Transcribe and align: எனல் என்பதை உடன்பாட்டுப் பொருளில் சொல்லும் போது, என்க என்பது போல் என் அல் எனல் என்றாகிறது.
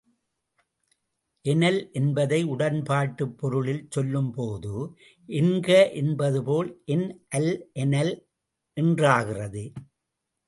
எனல் 1.45 1.77
என்பதை 1.91 2.39
உடன்பாட்டுப் 2.45 3.35
பொருளில் 3.37 3.83
சொல்லும் 3.89 4.31
போது, 4.31 4.73
என்க 5.29 5.69
என்பது 5.93 6.43
போல் 6.43 6.81
என் 6.85 7.05
அல் 7.29 7.51
எனல் 7.73 8.13
என்றாகிறது. 8.77 9.63